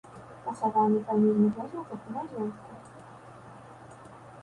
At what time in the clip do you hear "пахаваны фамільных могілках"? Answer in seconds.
0.45-1.93